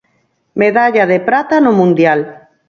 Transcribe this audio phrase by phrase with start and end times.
[0.61, 2.19] Medalla de prata no Mundial.